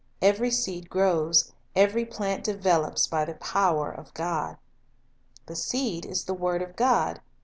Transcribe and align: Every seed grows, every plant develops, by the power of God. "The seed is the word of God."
Every 0.19 0.49
seed 0.49 0.89
grows, 0.89 1.51
every 1.75 2.05
plant 2.05 2.43
develops, 2.43 3.05
by 3.05 3.23
the 3.23 3.35
power 3.35 3.91
of 3.91 4.11
God. 4.15 4.57
"The 5.45 5.55
seed 5.55 6.07
is 6.07 6.23
the 6.25 6.33
word 6.33 6.63
of 6.63 6.75
God." 6.75 7.21